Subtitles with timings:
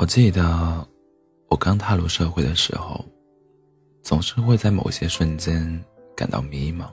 [0.00, 0.88] 我记得，
[1.50, 3.04] 我刚踏入社会的时候，
[4.02, 5.84] 总是会在某些瞬间
[6.16, 6.86] 感到迷茫，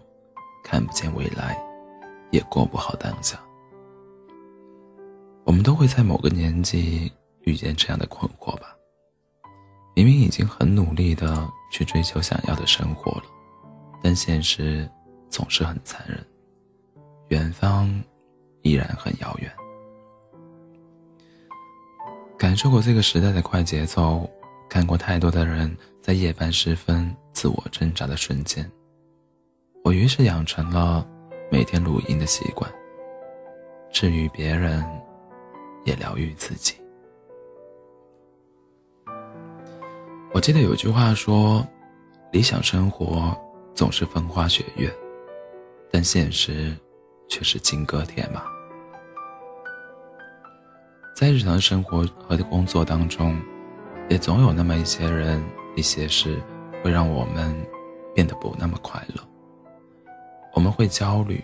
[0.62, 1.58] 看不见未来，
[2.32, 3.42] 也过不好当下。
[5.46, 7.10] 我们都会在某个年纪
[7.44, 8.76] 遇见这样的困惑吧？
[9.96, 13.24] 明明已经很努力的去追求想要的生活了，
[14.04, 14.86] 但现实
[15.30, 16.28] 总是很残忍，
[17.30, 17.90] 远方
[18.64, 19.50] 依然很遥远。
[22.38, 24.30] 感受过这个时代的快节奏，
[24.70, 28.70] 看过太多的人在夜半时分自我挣扎的瞬间，
[29.84, 31.06] 我于是养成了
[31.52, 32.72] 每天录音的习惯，
[33.92, 34.86] 治愈别人，
[35.84, 36.76] 也疗愈自己。
[40.32, 41.68] 我记得有句话说
[42.32, 43.36] ：“理想生活
[43.74, 44.94] 总是风花雪月，
[45.92, 46.76] 但现实
[47.28, 48.44] 却是金戈铁马。”
[51.18, 53.42] 在日常生活和工作当中，
[54.08, 55.44] 也总有那么一些人、
[55.76, 56.40] 一些事，
[56.84, 57.56] 会让我们
[58.14, 59.28] 变得不那么快乐。
[60.54, 61.44] 我们会焦虑，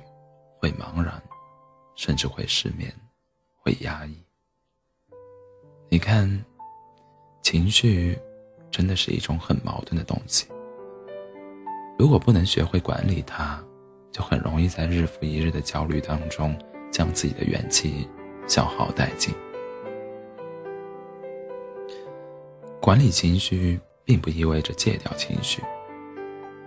[0.60, 1.20] 会茫然，
[1.96, 2.94] 甚至会失眠，
[3.64, 4.16] 会压抑。
[5.90, 6.30] 你看，
[7.42, 8.16] 情绪
[8.70, 10.46] 真的是一种很矛盾的东西。
[11.98, 13.60] 如果不能学会管理它，
[14.12, 16.56] 就很容易在日复一日的焦虑当中，
[16.92, 18.08] 将自己的元气
[18.48, 19.34] 消耗殆尽。
[22.84, 25.64] 管理情绪并不意味着戒掉情绪，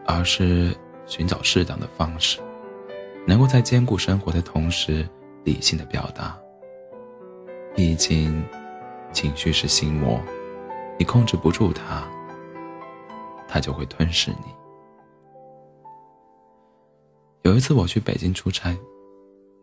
[0.07, 2.41] 而是寻找适当的方式，
[3.27, 5.07] 能够在兼顾生活的同时
[5.45, 6.35] 理性的表达。
[7.75, 8.43] 毕竟，
[9.13, 10.19] 情绪是心魔，
[10.99, 12.09] 你控制不住它，
[13.47, 14.47] 它就会吞噬你。
[17.43, 18.75] 有一次我去北京出差，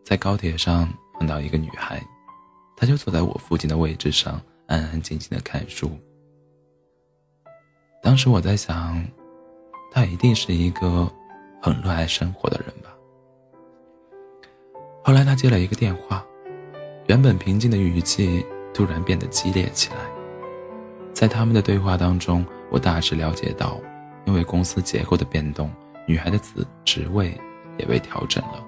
[0.04, 0.88] 在高铁上
[1.18, 2.00] 碰到一个女孩，
[2.76, 5.90] 她就坐在我附近的位置上，安安静静的看书。
[8.14, 9.04] 当时我在想，
[9.90, 11.10] 他一定是一个
[11.60, 12.94] 很热爱生活的人吧。
[15.02, 16.24] 后来他接了一个电话，
[17.08, 19.96] 原本平静的语气突然变得激烈起来。
[21.12, 23.80] 在他们的对话当中，我大致了解到，
[24.26, 25.68] 因为公司结构的变动，
[26.06, 27.36] 女孩的职职位
[27.78, 28.64] 也被调整了。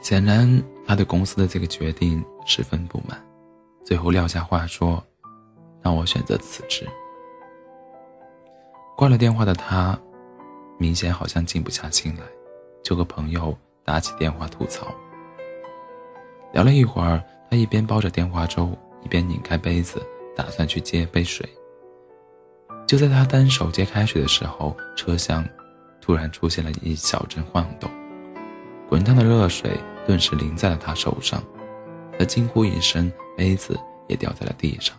[0.00, 3.20] 显然，他对公司的这个决定十分不满，
[3.84, 5.02] 最后撂下话说
[5.82, 6.88] ：“让我选择辞职。”
[8.96, 9.98] 挂了电话的他，
[10.78, 12.22] 明显好像静不下心来，
[12.84, 14.94] 就和朋友打起电话吐槽。
[16.52, 18.70] 聊了一会儿，他一边煲着电话粥，
[19.02, 20.00] 一边拧开杯子，
[20.36, 21.48] 打算去接杯水。
[22.86, 25.44] 就在他单手接开水的时候，车厢
[26.00, 27.90] 突然出现了一小阵晃动，
[28.88, 29.70] 滚烫的热水
[30.06, 31.42] 顿时淋在了他手上，
[32.18, 33.76] 他惊呼一声，杯子
[34.06, 34.94] 也掉在了地上。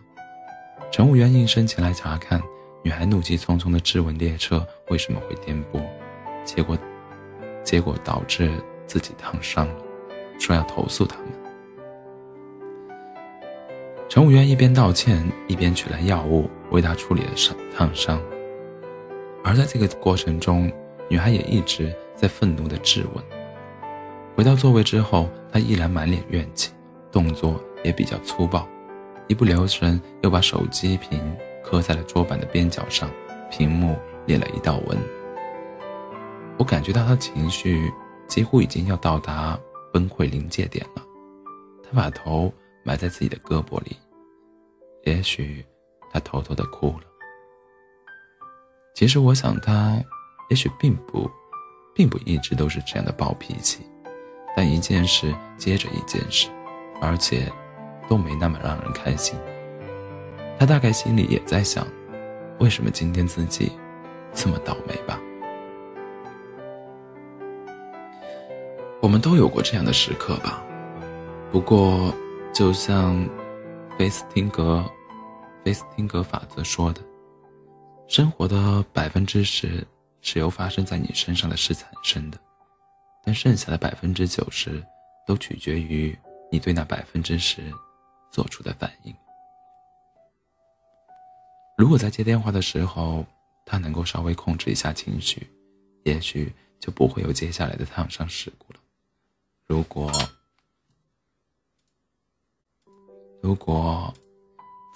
[0.91, 2.41] 乘务员应声前来查看。
[2.85, 5.81] 女孩怒气冲冲地质问列车为什么会颠簸，
[6.43, 6.77] 结果，
[7.63, 8.51] 结果导致
[8.85, 9.75] 自己烫伤了，
[10.37, 11.27] 说要投诉他们。
[14.09, 18.21] 乘务员一边道歉，一边取来药物为她处理了伤烫伤。
[19.45, 20.69] 而在这个过程中，
[21.07, 23.23] 女孩也一直在愤怒地质问。
[24.35, 26.73] 回到座位之后，她依然满脸怨气，
[27.13, 28.67] 动作也比较粗暴，
[29.27, 31.33] 一不留神又把手机屏。
[31.63, 33.09] 磕在了桌板的边角上，
[33.49, 34.97] 屏幕裂了一道纹。
[36.57, 37.91] 我感觉到他情绪
[38.27, 39.59] 几乎已经要到达
[39.91, 41.01] 崩溃临界点了。
[41.83, 42.53] 他把头
[42.83, 43.95] 埋在自己的胳膊里，
[45.05, 45.65] 也许
[46.11, 47.03] 他偷偷的哭了。
[48.93, 49.99] 其实我想他，
[50.49, 51.29] 也许并不，
[51.95, 53.79] 并不一直都是这样的暴脾气，
[54.55, 56.49] 但一件事接着一件事，
[57.01, 57.51] 而且
[58.07, 59.35] 都没那么让人开心。
[60.59, 61.85] 他大概心里也在想，
[62.59, 63.71] 为什么今天自己
[64.33, 65.19] 这么倒霉吧？
[69.01, 70.63] 我们都有过这样的时刻吧。
[71.51, 72.13] 不过，
[72.53, 73.27] 就像
[73.97, 74.83] 菲斯汀格
[75.65, 77.01] 菲斯汀格法则说的，
[78.07, 79.85] 生活的百分之十
[80.21, 82.37] 是由发生在你身上的事产生的，
[83.25, 84.81] 但剩下的百分之九十
[85.27, 86.17] 都取决于
[86.49, 87.61] 你对那百分之十
[88.31, 89.13] 做出的反应。
[91.83, 93.25] 如果在接电话的时候，
[93.65, 95.45] 他能够稍微控制一下情绪，
[96.03, 96.49] 也许
[96.79, 98.79] 就不会有接下来的烫伤事故了。
[99.67, 100.09] 如果
[103.41, 104.13] 如果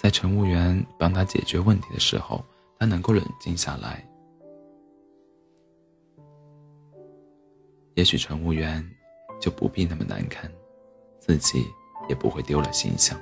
[0.02, 2.42] 在乘务员帮他解决问题的时候，
[2.80, 4.02] 他能够冷静下来，
[7.96, 8.82] 也许乘务员
[9.42, 10.50] 就不必那么难堪，
[11.20, 11.66] 自己
[12.08, 13.20] 也不会丢了形象。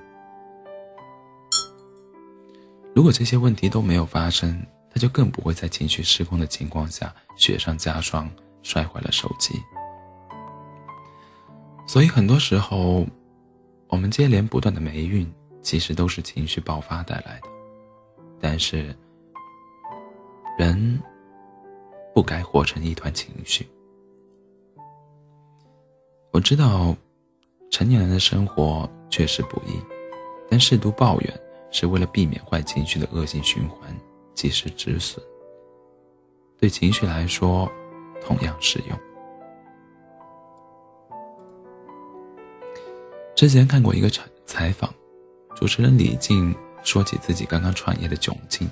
[2.95, 8.31] 如果这些问题都没有发生，他就更不会在情绪失控的情况下雪上加霜，
[8.63, 9.53] 摔坏了手机。
[11.85, 13.05] 所以很多时候，
[13.89, 15.29] 我们接连不断的霉运，
[15.61, 17.49] 其实都是情绪爆发带来的。
[18.39, 18.95] 但是，
[20.57, 20.97] 人
[22.13, 23.67] 不该活成一团情绪。
[26.31, 26.95] 我知道，
[27.69, 29.77] 成年人的生活确实不易，
[30.49, 31.41] 但适度抱怨
[31.77, 33.93] 是为了避免坏情绪的恶性循环，
[34.33, 35.21] 及时止损。
[36.57, 37.69] 对情绪来说，
[38.25, 38.97] 同样适用。
[43.35, 44.89] 之前看过一个采采访，
[45.53, 48.71] 主持人李静说起自己刚刚创业的窘境，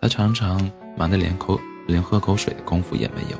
[0.00, 3.36] 他常常忙得连口连喝口水的功夫也没有，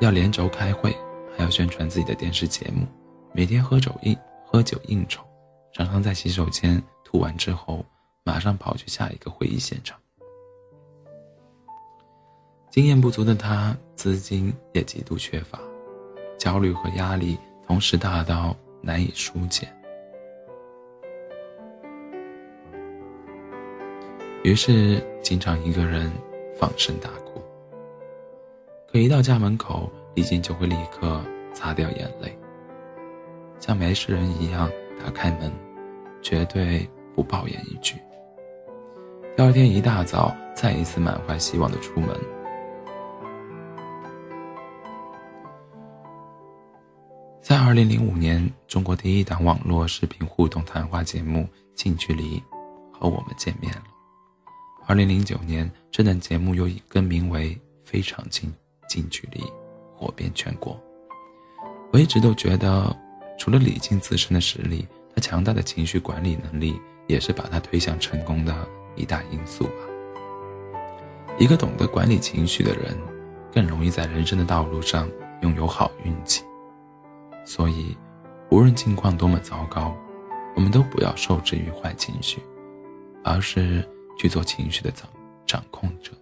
[0.00, 0.94] 要连轴开会，
[1.34, 2.86] 还要宣传自己的电视节目，
[3.32, 4.14] 每天喝酒应
[4.44, 5.25] 喝酒应酬，
[5.76, 7.84] 常常在洗手间吐完之后，
[8.24, 10.00] 马上跑去下一个会议现场。
[12.70, 15.60] 经验不足的他，资金也极度缺乏，
[16.38, 17.36] 焦虑和压力
[17.66, 18.56] 同时大到。
[18.82, 19.66] 难以疏解，
[24.44, 26.12] 于是经常一个人
[26.56, 27.42] 放声大哭。
[28.86, 31.20] 可一到家门口，李静就会立刻
[31.52, 32.38] 擦掉眼泪，
[33.58, 34.70] 像没事人一样
[35.04, 35.50] 打开门，
[36.28, 36.84] 绝对
[37.14, 37.94] 不抱怨一句。
[39.36, 42.08] 第二天一大早，再一次满怀希望的出门。
[47.40, 51.42] 在二零零五年，中国第一档网络视频互动谈话节目
[51.76, 52.40] 《近距离》
[52.92, 53.84] 和我们见面了。
[54.84, 58.52] 二零零九年，这档节目又以更名为《非常近
[58.88, 59.40] 近距离》
[59.94, 60.76] 火遍全国。
[61.92, 62.92] 我一直都觉得，
[63.38, 68.54] 除了李静自身的实力，他强大的情绪管理能力也是把他推向成功的
[68.96, 69.72] 一大因素吧。
[71.38, 72.94] 一个懂得管理情绪的人，
[73.50, 75.10] 更容易在人生的道路上
[75.40, 76.44] 拥有好运气。
[77.46, 77.96] 所以，
[78.50, 79.96] 无论境况多么糟糕，
[80.54, 82.42] 我们都不要受制于坏情绪，
[83.24, 83.82] 而是
[84.18, 85.08] 去做情绪的掌
[85.46, 86.12] 掌控者。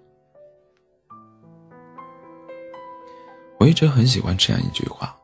[3.59, 5.17] 我一直很喜欢这样一句话：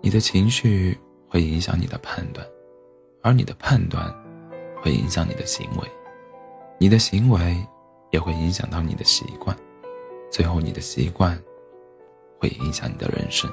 [0.00, 0.98] 你的情绪
[1.28, 2.46] 会影响你的判断，
[3.28, 4.10] 而你的判断
[4.82, 5.86] 会影响你的行为，
[6.78, 7.62] 你的行为
[8.10, 9.54] 也会影响到你的习惯，
[10.30, 11.38] 最后你的习惯
[12.40, 13.52] 会影响你的人生。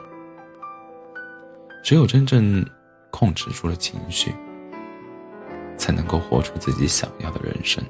[1.83, 2.65] 只有真正
[3.11, 4.33] 控制住了情绪，
[5.75, 7.83] 才能够活出自己想要的人生。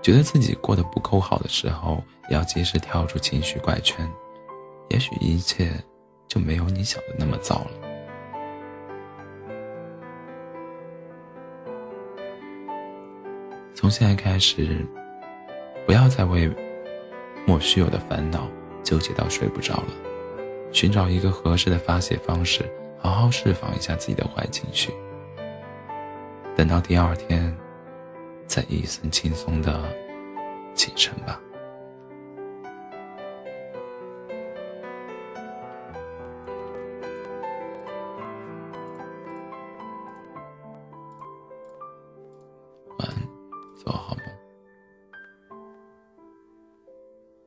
[0.00, 2.00] 觉得自己过得不够好的时候，
[2.30, 4.08] 也要及时跳出情绪怪圈，
[4.90, 5.72] 也许一切
[6.28, 7.85] 就没有你想的那么糟了。
[13.76, 14.86] 从现在开始，
[15.84, 16.50] 不要再为
[17.46, 18.48] 莫须有的烦恼
[18.82, 19.88] 纠结到睡不着了。
[20.72, 22.64] 寻找一个合适的发泄方式，
[22.98, 24.90] 好好释放一下自己的坏情绪。
[26.56, 27.54] 等到第二天，
[28.46, 29.84] 再一身轻松的
[30.74, 31.38] 启程吧。